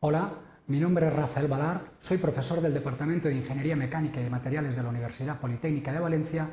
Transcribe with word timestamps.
Hola, 0.00 0.30
mi 0.66 0.78
nombre 0.78 1.06
es 1.06 1.12
Rafael 1.14 1.48
Balart, 1.48 1.86
soy 2.00 2.18
profesor 2.18 2.60
del 2.60 2.74
Departamento 2.74 3.28
de 3.28 3.34
Ingeniería 3.36 3.76
Mecánica 3.76 4.20
y 4.20 4.28
Materiales 4.28 4.76
de 4.76 4.82
la 4.82 4.90
Universidad 4.90 5.40
Politécnica 5.40 5.90
de 5.90 6.00
Valencia 6.00 6.50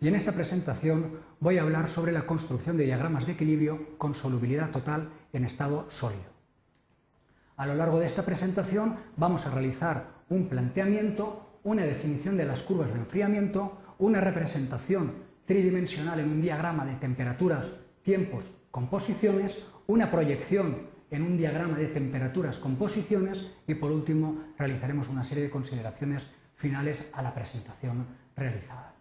y 0.00 0.08
en 0.08 0.14
esta 0.14 0.32
presentación 0.32 1.18
voy 1.38 1.58
a 1.58 1.62
hablar 1.62 1.90
sobre 1.90 2.10
la 2.10 2.24
construcción 2.24 2.78
de 2.78 2.86
diagramas 2.86 3.26
de 3.26 3.32
equilibrio 3.32 3.98
con 3.98 4.14
solubilidad 4.14 4.70
total 4.70 5.10
en 5.34 5.44
estado 5.44 5.84
sólido. 5.90 6.24
A 7.58 7.66
lo 7.66 7.74
largo 7.74 8.00
de 8.00 8.06
esta 8.06 8.24
presentación 8.24 8.96
vamos 9.18 9.44
a 9.44 9.50
realizar 9.50 10.06
un 10.30 10.48
planteamiento, 10.48 11.58
una 11.64 11.82
definición 11.84 12.38
de 12.38 12.46
las 12.46 12.62
curvas 12.62 12.94
de 12.94 13.00
enfriamiento, 13.00 13.76
una 13.98 14.22
representación 14.22 15.12
tridimensional 15.44 16.18
en 16.20 16.30
un 16.30 16.40
diagrama 16.40 16.86
de 16.86 16.94
temperaturas, 16.94 17.66
tiempos, 18.02 18.50
composiciones, 18.70 19.66
una 19.86 20.10
proyección 20.10 20.95
en 21.10 21.22
un 21.22 21.36
diagrama 21.36 21.78
de 21.78 21.86
temperaturas, 21.86 22.58
composiciones 22.58 23.52
y 23.66 23.74
por 23.74 23.92
último 23.92 24.44
realizaremos 24.58 25.08
una 25.08 25.24
serie 25.24 25.44
de 25.44 25.50
consideraciones 25.50 26.26
finales 26.56 27.10
a 27.14 27.22
la 27.22 27.34
presentación 27.34 28.06
realizada. 28.36 28.94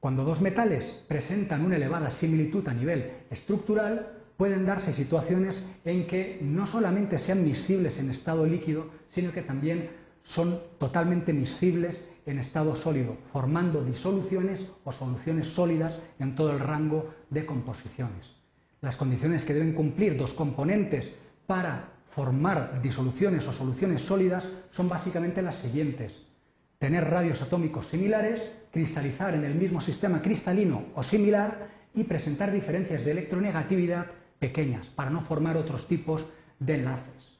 Cuando 0.00 0.24
dos 0.24 0.40
metales 0.40 1.04
presentan 1.06 1.64
una 1.64 1.76
elevada 1.76 2.10
similitud 2.10 2.66
a 2.68 2.72
nivel 2.72 3.12
estructural, 3.30 4.16
pueden 4.38 4.64
darse 4.64 4.94
situaciones 4.94 5.66
en 5.84 6.06
que 6.06 6.38
no 6.40 6.66
solamente 6.66 7.18
sean 7.18 7.44
miscibles 7.44 7.98
en 8.00 8.08
estado 8.08 8.46
líquido, 8.46 8.86
sino 9.08 9.30
que 9.30 9.42
también 9.42 9.90
son 10.24 10.58
totalmente 10.78 11.34
miscibles 11.34 12.08
en 12.24 12.38
estado 12.38 12.74
sólido, 12.74 13.18
formando 13.30 13.84
disoluciones 13.84 14.72
o 14.84 14.92
soluciones 14.92 15.48
sólidas 15.48 15.98
en 16.18 16.34
todo 16.34 16.52
el 16.52 16.60
rango 16.60 17.12
de 17.28 17.44
composiciones. 17.44 18.39
Las 18.80 18.96
condiciones 18.96 19.44
que 19.44 19.54
deben 19.54 19.74
cumplir 19.74 20.16
dos 20.16 20.32
componentes 20.32 21.12
para 21.46 21.90
formar 22.08 22.80
disoluciones 22.80 23.46
o 23.46 23.52
soluciones 23.52 24.02
sólidas 24.02 24.48
son 24.70 24.88
básicamente 24.88 25.42
las 25.42 25.56
siguientes. 25.56 26.22
Tener 26.78 27.08
radios 27.10 27.42
atómicos 27.42 27.88
similares, 27.88 28.40
cristalizar 28.72 29.34
en 29.34 29.44
el 29.44 29.54
mismo 29.54 29.80
sistema 29.80 30.22
cristalino 30.22 30.86
o 30.94 31.02
similar 31.02 31.68
y 31.94 32.04
presentar 32.04 32.52
diferencias 32.52 33.04
de 33.04 33.10
electronegatividad 33.10 34.06
pequeñas 34.38 34.88
para 34.88 35.10
no 35.10 35.20
formar 35.20 35.58
otros 35.58 35.86
tipos 35.86 36.30
de 36.58 36.76
enlaces. 36.76 37.38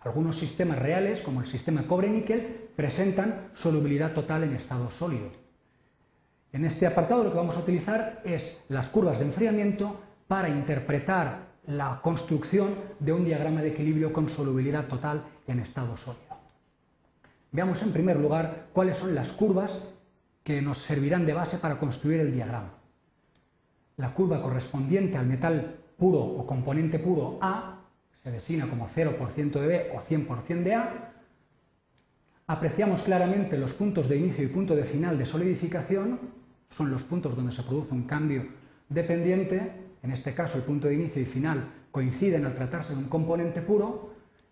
Algunos 0.00 0.38
sistemas 0.38 0.78
reales, 0.78 1.20
como 1.20 1.40
el 1.40 1.46
sistema 1.46 1.86
cobre-níquel, 1.86 2.70
presentan 2.74 3.50
solubilidad 3.54 4.12
total 4.12 4.42
en 4.44 4.54
estado 4.54 4.90
sólido. 4.90 5.30
En 6.52 6.64
este 6.64 6.86
apartado 6.86 7.22
lo 7.22 7.30
que 7.30 7.36
vamos 7.36 7.56
a 7.56 7.60
utilizar 7.60 8.22
es 8.24 8.58
las 8.68 8.88
curvas 8.88 9.18
de 9.18 9.26
enfriamiento 9.26 10.00
para 10.30 10.48
interpretar 10.48 11.58
la 11.66 11.98
construcción 12.00 12.76
de 13.00 13.12
un 13.12 13.24
diagrama 13.24 13.62
de 13.62 13.70
equilibrio 13.70 14.12
con 14.12 14.28
solubilidad 14.28 14.86
total 14.86 15.24
en 15.48 15.58
estado 15.58 15.96
sólido. 15.96 16.22
Veamos 17.50 17.82
en 17.82 17.92
primer 17.92 18.16
lugar 18.16 18.68
cuáles 18.72 18.96
son 18.96 19.12
las 19.12 19.32
curvas 19.32 19.82
que 20.44 20.62
nos 20.62 20.78
servirán 20.78 21.26
de 21.26 21.32
base 21.32 21.58
para 21.58 21.78
construir 21.78 22.20
el 22.20 22.32
diagrama. 22.32 22.74
La 23.96 24.14
curva 24.14 24.40
correspondiente 24.40 25.18
al 25.18 25.26
metal 25.26 25.80
puro 25.98 26.20
o 26.20 26.46
componente 26.46 27.00
puro 27.00 27.40
A 27.42 27.80
se 28.22 28.30
designa 28.30 28.68
como 28.68 28.88
0% 28.88 29.50
de 29.50 29.66
B 29.66 29.90
o 29.92 29.98
100% 29.98 30.62
de 30.62 30.74
A. 30.76 31.12
Apreciamos 32.46 33.02
claramente 33.02 33.58
los 33.58 33.72
puntos 33.72 34.08
de 34.08 34.16
inicio 34.16 34.44
y 34.44 34.46
punto 34.46 34.76
de 34.76 34.84
final 34.84 35.18
de 35.18 35.26
solidificación, 35.26 36.20
son 36.68 36.88
los 36.88 37.02
puntos 37.02 37.34
donde 37.34 37.50
se 37.50 37.64
produce 37.64 37.92
un 37.92 38.04
cambio 38.04 38.46
dependiente, 38.88 39.89
en 40.02 40.12
este 40.12 40.34
caso 40.34 40.58
el 40.58 40.64
punto 40.64 40.88
de 40.88 40.94
inicio 40.94 41.20
y 41.20 41.26
final 41.26 41.68
coinciden 41.90 42.46
al 42.46 42.54
tratarse 42.54 42.94
de 42.94 43.00
un 43.00 43.08
componente 43.08 43.60
puro, 43.60 44.10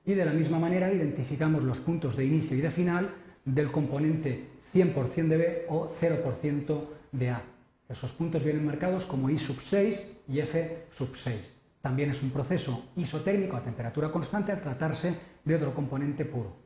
y 0.08 0.14
de 0.14 0.24
la 0.24 0.32
misma 0.32 0.58
manera 0.58 0.90
identificamos 0.90 1.64
los 1.64 1.80
puntos 1.80 2.16
de 2.16 2.24
inicio 2.24 2.56
y 2.56 2.62
de 2.62 2.70
final 2.70 3.10
del 3.44 3.70
componente 3.70 4.46
100% 4.72 5.28
de 5.28 5.36
B 5.36 5.66
o 5.68 5.90
0% 6.00 6.84
de 7.12 7.30
A. 7.30 7.42
Esos 7.90 8.12
puntos 8.12 8.42
vienen 8.42 8.64
marcados 8.64 9.04
como 9.04 9.28
I 9.28 9.38
sub 9.38 9.60
6 9.60 10.20
y 10.28 10.38
F 10.40 10.86
sub 10.90 11.14
6. 11.14 11.56
También 11.82 12.10
es 12.10 12.22
un 12.22 12.30
proceso 12.30 12.88
isotérmico 12.96 13.56
a 13.56 13.62
temperatura 13.62 14.10
constante 14.10 14.50
al 14.50 14.62
tratarse 14.62 15.14
de 15.44 15.54
otro 15.54 15.74
componente 15.74 16.24
puro. 16.24 16.56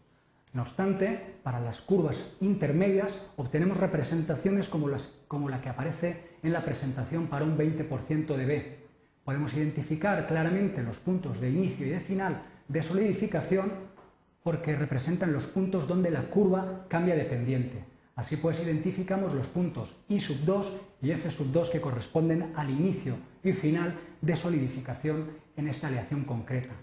No 0.52 0.62
obstante, 0.62 1.38
para 1.42 1.58
las 1.58 1.80
curvas 1.80 2.34
intermedias 2.40 3.26
obtenemos 3.36 3.78
representaciones 3.78 4.68
como, 4.68 4.88
las, 4.88 5.14
como 5.26 5.48
la 5.48 5.60
que 5.60 5.68
aparece 5.68 6.38
en 6.44 6.52
la 6.52 6.64
presentación 6.64 7.26
para 7.26 7.44
un 7.44 7.58
20% 7.58 8.36
de 8.36 8.46
B. 8.46 8.81
Podemos 9.24 9.54
identificar 9.54 10.26
claramente 10.26 10.82
los 10.82 10.98
puntos 10.98 11.40
de 11.40 11.50
inicio 11.50 11.86
y 11.86 11.90
de 11.90 12.00
final 12.00 12.42
de 12.68 12.82
solidificación 12.82 13.72
porque 14.42 14.74
representan 14.74 15.32
los 15.32 15.46
puntos 15.46 15.86
donde 15.86 16.10
la 16.10 16.22
curva 16.22 16.86
cambia 16.88 17.14
de 17.14 17.24
pendiente. 17.24 17.84
Así 18.16 18.36
pues 18.36 18.62
identificamos 18.62 19.32
los 19.32 19.46
puntos 19.46 19.96
I 20.08 20.20
sub 20.20 20.44
2 20.44 20.80
y 21.02 21.12
F 21.12 21.30
sub 21.30 21.52
2 21.52 21.70
que 21.70 21.80
corresponden 21.80 22.52
al 22.56 22.68
inicio 22.70 23.16
y 23.42 23.52
final 23.52 23.94
de 24.20 24.36
solidificación 24.36 25.30
en 25.56 25.68
esta 25.68 25.86
aleación 25.86 26.24
concreta. 26.24 26.74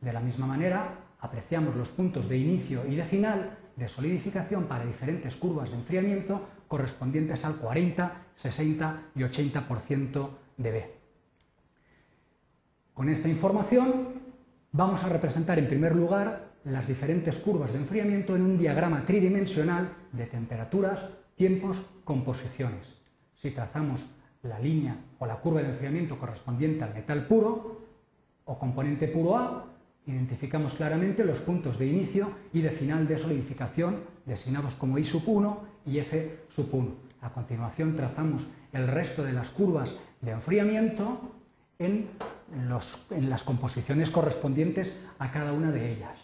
De 0.00 0.12
la 0.12 0.20
misma 0.20 0.46
manera, 0.46 0.94
apreciamos 1.20 1.74
los 1.76 1.90
puntos 1.90 2.28
de 2.28 2.38
inicio 2.38 2.86
y 2.86 2.94
de 2.94 3.04
final 3.04 3.58
de 3.76 3.88
solidificación 3.88 4.64
para 4.64 4.86
diferentes 4.86 5.36
curvas 5.36 5.70
de 5.70 5.76
enfriamiento 5.76 6.48
correspondientes 6.68 7.44
al 7.44 7.56
40, 7.56 8.12
60 8.36 9.02
y 9.16 9.20
80% 9.20 10.28
de 10.56 10.70
B. 10.70 10.97
Con 12.98 13.08
esta 13.08 13.28
información 13.28 14.08
vamos 14.72 15.04
a 15.04 15.08
representar 15.08 15.56
en 15.56 15.68
primer 15.68 15.94
lugar 15.94 16.50
las 16.64 16.88
diferentes 16.88 17.36
curvas 17.36 17.70
de 17.70 17.78
enfriamiento 17.78 18.34
en 18.34 18.42
un 18.42 18.58
diagrama 18.58 19.04
tridimensional 19.04 19.92
de 20.10 20.26
temperaturas, 20.26 20.98
tiempos, 21.36 21.80
composiciones. 22.02 22.98
Si 23.36 23.52
trazamos 23.52 24.04
la 24.42 24.58
línea 24.58 24.96
o 25.20 25.26
la 25.26 25.36
curva 25.36 25.62
de 25.62 25.68
enfriamiento 25.68 26.18
correspondiente 26.18 26.82
al 26.82 26.92
metal 26.92 27.24
puro 27.28 27.86
o 28.44 28.58
componente 28.58 29.06
puro 29.06 29.36
A, 29.36 29.64
identificamos 30.04 30.74
claramente 30.74 31.24
los 31.24 31.38
puntos 31.38 31.78
de 31.78 31.86
inicio 31.86 32.32
y 32.52 32.62
de 32.62 32.72
final 32.72 33.06
de 33.06 33.16
solidificación 33.16 34.02
designados 34.26 34.74
como 34.74 34.98
I 34.98 35.04
sub 35.04 35.22
1 35.24 35.62
y 35.86 35.98
F 35.98 36.40
sub 36.48 36.68
1. 36.74 36.90
A 37.20 37.30
continuación 37.30 37.94
trazamos 37.94 38.48
el 38.72 38.88
resto 38.88 39.22
de 39.22 39.34
las 39.34 39.50
curvas 39.50 39.94
de 40.20 40.32
enfriamiento 40.32 41.20
en, 41.78 42.08
en 42.52 43.30
las 43.30 43.42
composiciones 43.44 44.10
correspondientes 44.10 44.98
a 45.18 45.30
cada 45.30 45.52
una 45.52 45.70
de 45.70 45.92
ellas. 45.92 46.18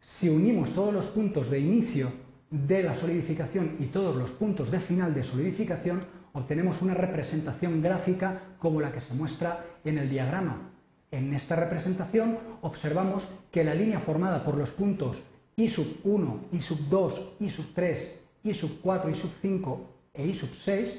Si 0.00 0.28
unimos 0.28 0.70
todos 0.74 0.92
los 0.92 1.06
puntos 1.06 1.50
de 1.50 1.60
inicio 1.60 2.12
de 2.50 2.82
la 2.82 2.94
solidificación 2.94 3.76
y 3.78 3.86
todos 3.86 4.16
los 4.16 4.30
puntos 4.30 4.70
de 4.70 4.80
final 4.80 5.14
de 5.14 5.22
solidificación, 5.22 6.00
obtenemos 6.32 6.82
una 6.82 6.94
representación 6.94 7.82
gráfica 7.82 8.42
como 8.58 8.80
la 8.80 8.92
que 8.92 9.00
se 9.00 9.14
muestra 9.14 9.64
en 9.84 9.98
el 9.98 10.08
diagrama. 10.08 10.70
En 11.10 11.34
esta 11.34 11.56
representación 11.56 12.38
observamos 12.62 13.28
que 13.50 13.64
la 13.64 13.74
línea 13.74 14.00
formada 14.00 14.44
por 14.44 14.56
los 14.56 14.70
puntos 14.70 15.18
I 15.56 15.68
sub 15.68 16.00
1, 16.04 16.40
I 16.52 16.60
sub 16.60 16.88
2, 16.88 17.36
I 17.40 17.50
sub 17.50 17.74
3, 17.74 18.20
I 18.44 18.54
sub 18.54 18.80
4, 18.80 19.10
I 19.10 19.14
sub 19.14 19.30
5 19.42 19.86
e 20.14 20.26
I 20.26 20.34
sub 20.34 20.50
6 20.54 20.98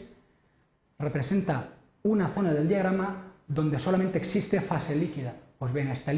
representa 0.97 1.69
una 2.03 2.27
zona 2.27 2.53
del 2.53 2.67
diagrama 2.67 3.28
donde 3.49 3.79
solamente 3.79 4.19
existe 4.19 4.61
fase 4.61 4.95
líquida, 4.95 5.33
pues 5.57 5.73
bien, 5.73 5.87
a 5.87 5.93
esta, 5.93 6.13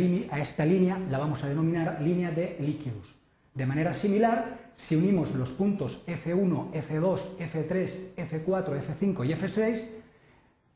línea, 0.66 1.00
la 1.10 1.18
vamos 1.18 1.44
a 1.44 1.48
denominar 1.48 2.00
línea 2.02 2.30
de 2.30 2.58
líquidos. 2.60 3.16
De 3.56 3.66
manera 3.66 3.94
similar, 3.94 4.72
si 4.76 4.96
unimos 4.96 5.34
los 5.34 5.52
puntos 5.54 6.06
F1, 6.06 6.72
F2, 6.74 7.38
F3, 7.40 8.16
F4, 8.16 8.80
F5 8.80 9.26
y 9.26 9.34
F6, 9.34 9.86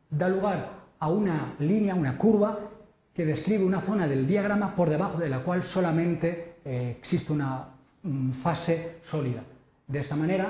da 0.09 0.29
lugar 0.29 0.85
a 0.97 1.09
una 1.09 1.55
línea, 1.59 1.93
una 1.93 2.17
curva, 2.17 2.57
que 3.13 3.25
describe 3.25 3.63
una 3.63 3.81
zona 3.81 4.07
del 4.07 4.25
diagrama 4.25 4.75
por 4.75 4.89
debajo 4.89 5.19
de 5.19 5.29
la 5.29 5.43
cual 5.43 5.63
solamente 5.63 6.55
eh, 6.65 6.95
existe 6.97 7.33
una 7.33 7.67
fase 8.41 8.97
sólida. 9.03 9.43
De 9.87 9.99
esta 9.99 10.15
manera, 10.15 10.49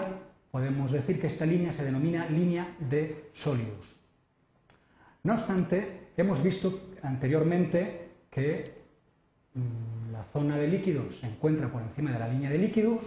podemos 0.52 0.92
decir 0.92 1.20
que 1.20 1.28
esta 1.28 1.46
línea 1.46 1.74
se 1.74 1.84
denomina 1.84 2.28
línea 2.28 2.76
de 2.80 3.30
sólidos. 3.34 3.96
No 5.26 5.34
obstante, 5.34 6.12
hemos 6.16 6.44
visto 6.44 6.92
anteriormente 7.02 8.10
que 8.30 8.64
mm, 9.56 10.12
la 10.12 10.24
zona 10.32 10.56
de 10.56 10.68
líquidos 10.68 11.16
se 11.16 11.26
encuentra 11.26 11.68
por 11.68 11.82
encima 11.82 12.12
de 12.12 12.20
la 12.20 12.28
línea 12.28 12.52
de 12.52 12.60
líquidos, 12.60 13.04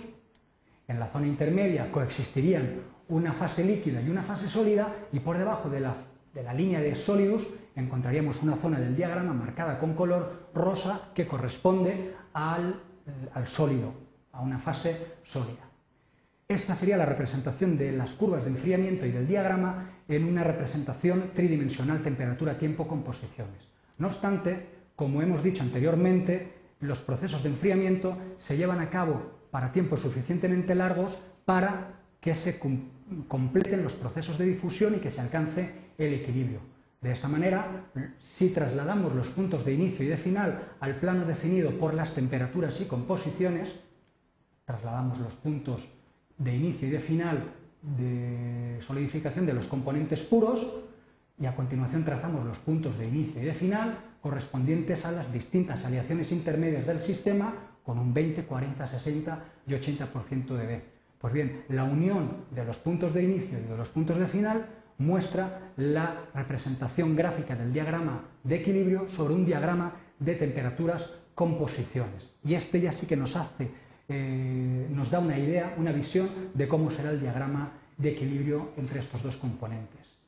en 0.89 0.99
la 0.99 1.07
zona 1.07 1.29
intermedia 1.29 1.93
coexistirían 1.93 2.81
una 3.09 3.33
fase 3.33 3.63
líquida 3.63 4.03
y 4.03 4.11
una 4.11 4.23
fase 4.23 4.49
sólida 4.49 4.93
y 5.13 5.21
por 5.21 5.39
debajo 5.39 5.71
de 5.71 5.79
la, 5.79 5.95
línea 6.55 6.81
de 6.81 6.97
sólidos 6.97 7.55
encontraríamos 7.77 8.43
una 8.43 8.57
zona 8.57 8.81
del 8.81 8.97
diagrama 8.97 9.33
marcada 9.33 9.79
con 9.79 9.95
color 9.95 10.49
rosa 10.53 11.13
que 11.15 11.29
corresponde 11.29 12.15
al, 12.33 12.83
al 13.33 13.47
sólido, 13.47 13.93
a 14.33 14.41
una 14.41 14.59
fase 14.59 15.19
sólida. 15.23 15.68
Esta 16.49 16.75
sería 16.75 16.97
la 16.97 17.05
representación 17.05 17.77
de 17.77 17.93
las 17.93 18.15
curvas 18.15 18.45
de 18.45 18.49
enfriamiento 18.49 19.05
y 19.05 19.13
del 19.13 19.29
diagrama 19.29 19.91
en 20.09 20.25
una 20.25 20.43
representación 20.43 21.33
tridimensional 21.35 22.03
temperatura-tiempo-composiciones. 22.03 23.69
No 23.99 24.07
obstante, 24.07 24.67
como 24.97 25.21
hemos 25.21 25.43
dicho 25.43 25.63
anteriormente, 25.63 26.55
los 26.81 27.03
procesos 27.03 27.43
de 27.43 27.51
enfriamiento 27.51 28.17
se 28.39 28.57
llevan 28.57 28.81
a 28.81 28.89
cabo 28.89 29.41
para 29.51 29.73
tiempos 29.73 30.01
suficientemente 30.01 30.75
largos 30.75 31.23
para 31.45 32.01
que 32.19 32.35
se 32.35 32.59
completen 33.29 33.83
los 33.83 33.93
procesos 33.93 34.39
de 34.39 34.47
difusión 34.47 34.95
y 34.95 35.01
que 35.01 35.11
se 35.11 35.21
alcance 35.21 35.71
el 35.99 36.15
equilibrio. 36.15 36.61
De 37.03 37.13
esta 37.13 37.29
manera, 37.29 37.91
si 38.23 38.55
trasladamos 38.55 39.15
los 39.15 39.29
puntos 39.29 39.67
de 39.67 39.75
inicio 39.75 40.03
y 40.03 40.09
de 40.09 40.17
final 40.17 40.59
al 40.81 40.97
plano 40.97 41.27
definido 41.27 41.79
por 41.79 41.93
las 41.93 42.15
temperaturas 42.15 42.81
y 42.81 42.87
composiciones, 42.87 43.69
trasladamos 44.65 45.19
los 45.19 45.35
puntos 45.35 45.98
de 46.39 46.55
inicio 46.55 46.89
y 46.89 46.91
de 46.91 46.99
final 46.99 47.45
de 47.83 48.79
solidificación 48.81 49.47
de 49.47 49.53
los 49.53 49.67
componentes 49.67 50.23
puros 50.23 50.67
y 51.41 51.47
a 51.47 51.55
continuación 51.55 52.05
trazamos 52.05 52.45
los 52.45 52.59
puntos 52.59 52.99
de 52.99 53.09
inicio 53.09 53.43
y 53.43 53.45
de 53.45 53.55
final 53.55 53.99
correspondientes 54.21 55.05
a 55.05 55.13
las 55.13 55.33
distintas 55.33 55.85
aleaciones 55.85 56.33
intermedias 56.33 56.87
del 56.87 57.01
sistema 57.03 57.55
con 57.85 57.99
un 57.99 58.13
20, 58.13 58.45
40, 58.45 58.87
60 58.87 59.45
y 59.67 59.73
80% 59.73 60.47
de 60.57 60.67
B. 60.67 60.83
Pues 61.21 61.33
bien, 61.33 61.65
la 61.69 61.85
unión 61.85 62.45
de 62.51 62.65
los 62.65 62.79
puntos 62.79 63.15
de 63.15 63.23
inicio 63.23 63.59
y 63.59 63.63
de 63.63 63.77
los 63.77 63.89
puntos 63.89 64.19
de 64.19 64.27
final 64.27 64.67
muestra 64.99 65.73
la 65.77 66.25
representación 66.35 67.15
gráfica 67.15 67.55
del 67.55 67.73
diagrama 67.73 68.25
de 68.43 68.57
equilibrio 68.57 69.09
sobre 69.09 69.35
un 69.35 69.47
diagrama 69.47 69.95
de 70.19 70.35
temperaturas 70.35 71.13
composiciones. 71.35 72.33
Y 72.45 72.55
este 72.55 72.81
ya 72.81 72.91
sí 72.91 73.07
que 73.07 73.17
nos 73.17 73.37
hace, 73.37 73.71
eh, 74.09 74.87
nos 74.91 75.11
da 75.11 75.19
una 75.19 75.39
idea, 75.39 75.75
una 75.77 75.93
visión 75.93 76.29
de 76.55 76.67
cómo 76.67 76.91
será 76.91 77.11
el 77.11 77.21
diagrama 77.21 77.73
de 77.97 78.11
equilibrio 78.11 78.71
entre 78.77 79.01
estos 79.01 79.23
dos 79.23 79.37
componentes. 79.37 80.19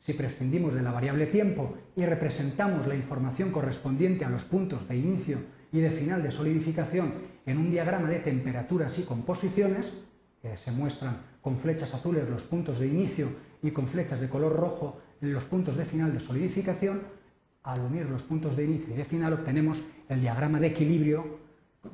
Si 0.00 0.12
prescindimos 0.12 0.72
de 0.72 0.82
la 0.82 0.92
variable 0.92 1.26
tiempo 1.26 1.74
y 1.96 2.04
representamos 2.04 2.86
la 2.86 2.94
información 2.94 3.50
correspondiente 3.50 4.24
a 4.24 4.30
los 4.30 4.44
puntos 4.44 4.88
de 4.88 4.96
inicio 4.96 5.38
y 5.72 5.80
de 5.80 5.90
final 5.90 6.22
de 6.22 6.30
solidificación 6.30 7.12
en 7.44 7.58
un 7.58 7.70
diagrama 7.70 8.08
de 8.08 8.20
temperaturas 8.20 8.98
y 8.98 9.02
composiciones, 9.02 9.92
que 10.40 10.56
se 10.56 10.70
muestran 10.70 11.18
con 11.42 11.58
flechas 11.58 11.92
azules 11.92 12.28
los 12.28 12.44
puntos 12.44 12.78
de 12.78 12.86
inicio 12.86 13.28
y 13.62 13.72
con 13.72 13.88
flechas 13.88 14.20
de 14.20 14.28
color 14.28 14.54
rojo 14.54 15.00
los 15.20 15.44
puntos 15.44 15.76
de 15.76 15.84
final 15.84 16.12
de 16.12 16.20
solidificación, 16.20 17.02
al 17.64 17.80
unir 17.80 18.06
los 18.06 18.22
puntos 18.22 18.56
de 18.56 18.64
inicio 18.64 18.94
y 18.94 18.96
de 18.96 19.04
final 19.04 19.32
obtenemos 19.32 19.82
el 20.08 20.20
diagrama 20.20 20.60
de 20.60 20.68
equilibrio 20.68 21.38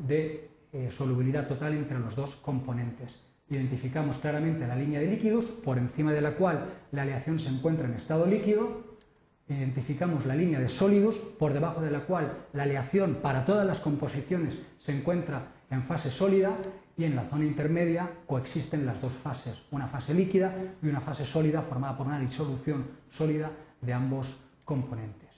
de 0.07 0.52
eh, 0.73 0.91
solubilidad 0.91 1.47
total 1.47 1.75
entre 1.75 1.99
los 1.99 2.17
dos 2.17 2.37
componentes. 2.37 3.21
Identificamos 3.51 4.17
claramente 4.19 4.67
la 4.67 4.75
línea 4.75 5.01
de 5.01 5.07
líquidos, 5.07 5.47
por 5.47 5.77
encima 5.77 6.13
de 6.13 6.23
la 6.23 6.35
cual 6.35 6.65
la 6.93 7.03
aleación 7.03 7.39
se 7.39 7.51
encuentra 7.51 7.87
en 7.87 7.95
estado 7.95 8.25
líquido. 8.25 8.97
Identificamos 9.49 10.25
la 10.25 10.35
línea 10.35 10.59
de 10.59 10.69
sólidos, 10.69 11.19
por 11.19 11.53
debajo 11.53 11.83
de 11.83 11.91
la 11.91 12.01
cual 12.01 12.47
la 12.55 12.63
aleación 12.63 13.19
para 13.21 13.45
todas 13.45 13.67
las 13.67 13.81
composiciones 13.81 14.59
se 14.79 14.97
encuentra 14.97 15.49
en 15.71 15.83
fase 15.83 16.11
sólida 16.11 16.57
y 16.97 17.05
en 17.05 17.17
la 17.17 17.25
zona 17.25 17.45
intermedia 17.45 18.11
coexisten 18.27 18.87
las 18.87 19.01
dos 19.01 19.13
fases, 19.13 19.63
una 19.71 19.87
fase 19.87 20.15
líquida 20.15 20.55
y 20.83 20.89
una 20.89 21.01
fase 21.01 21.27
sólida 21.27 21.61
formada 21.63 21.97
por 21.97 22.07
una 22.07 22.21
disolución 22.21 22.87
sólida 23.11 23.51
de 23.81 23.93
ambos 23.93 24.41
componentes. 24.65 25.29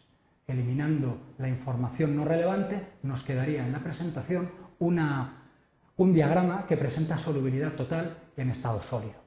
Eliminando 0.47 1.19
la 1.39 1.49
información 1.49 2.15
no 2.15 2.25
relevante, 2.25 2.87
nos 3.03 3.25
quedaría 3.25 3.67
en 3.67 3.73
la 3.73 3.79
presentación 3.79 4.49
un 4.85 6.13
diagrama 6.13 6.67
que 6.67 6.77
presenta 6.77 7.19
solubilidad 7.19 7.73
total 7.73 8.19
en 8.37 8.51
estado 8.51 8.83
sólido. 8.83 9.25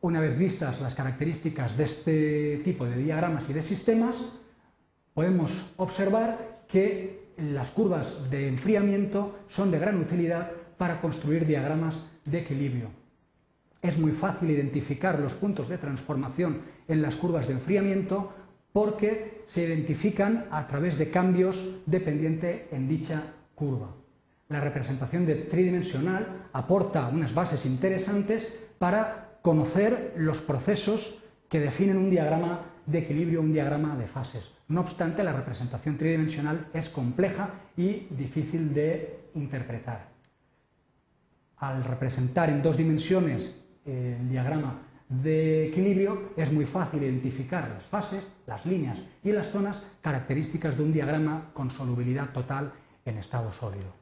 Una 0.00 0.20
vez 0.20 0.36
vistas 0.36 0.80
las 0.80 0.94
características 0.94 1.76
de 1.76 1.84
este 1.84 2.60
tipo 2.64 2.84
de 2.84 2.96
diagramas 2.96 3.48
y 3.50 3.52
de 3.52 3.62
sistemas, 3.62 4.16
podemos 5.14 5.72
observar 5.76 6.64
que 6.66 7.34
las 7.36 7.70
curvas 7.70 8.30
de 8.30 8.48
enfriamiento 8.48 9.38
son 9.48 9.70
de 9.70 9.78
gran 9.78 10.00
utilidad 10.00 10.50
para 10.76 11.00
construir 11.00 11.46
diagramas 11.46 12.06
de 12.24 12.38
equilibrio. 12.38 12.88
Es 13.80 13.98
muy 13.98 14.12
fácil 14.12 14.50
identificar 14.50 15.18
los 15.18 15.34
puntos 15.34 15.68
de 15.68 15.78
transformación 15.78 16.62
en 16.88 17.02
las 17.02 17.16
curvas 17.16 17.46
de 17.46 17.54
enfriamiento 17.54 18.32
porque 18.72 19.44
se 19.46 19.64
identifican 19.64 20.46
a 20.50 20.66
través 20.66 20.98
de 20.98 21.10
cambios 21.10 21.76
dependiente 21.86 22.68
en 22.72 22.88
dicha 22.88 23.34
curva. 23.54 24.01
La 24.52 24.60
representación 24.60 25.24
de 25.24 25.34
tridimensional 25.34 26.26
aporta 26.52 27.08
unas 27.08 27.32
bases 27.32 27.64
interesantes 27.64 28.52
para 28.78 29.38
conocer 29.40 30.12
los 30.18 30.42
procesos 30.42 31.22
que 31.48 31.58
definen 31.58 31.96
un 31.96 32.10
diagrama 32.10 32.60
de 32.84 32.98
equilibrio, 32.98 33.40
un 33.40 33.50
diagrama 33.50 33.96
de 33.96 34.06
fases. 34.06 34.52
No 34.68 34.82
obstante, 34.82 35.24
la 35.24 35.32
representación 35.32 35.96
tridimensional 35.96 36.66
es 36.74 36.90
compleja 36.90 37.48
y 37.78 38.08
difícil 38.10 38.74
de 38.74 39.30
interpretar. 39.36 40.08
Al 41.56 41.82
representar 41.82 42.50
en 42.50 42.60
dos 42.60 42.76
dimensiones 42.76 43.56
eh, 43.86 44.18
el 44.20 44.28
diagrama 44.28 44.82
de 45.08 45.68
equilibrio, 45.68 46.32
es 46.36 46.52
muy 46.52 46.66
fácil 46.66 47.02
identificar 47.02 47.70
las 47.70 47.84
fases, 47.84 48.26
las 48.46 48.66
líneas 48.66 48.98
y 49.24 49.32
las 49.32 49.46
zonas 49.46 49.82
características 50.02 50.76
de 50.76 50.82
un 50.82 50.92
diagrama 50.92 51.52
con 51.54 51.70
solubilidad 51.70 52.34
total 52.34 52.70
en 53.06 53.16
estado 53.16 53.50
sólido. 53.50 54.01